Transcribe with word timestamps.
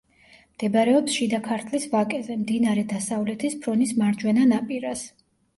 მდებარეობს 0.53 1.17
შიდა 1.17 1.41
ქართლის 1.49 1.85
ვაკეზე, 1.91 2.37
მდინარე 2.45 2.87
დასავლეთის 2.95 3.59
ფრონის 3.67 3.95
მარჯვენა 4.01 4.49
ნაპირას. 4.55 5.07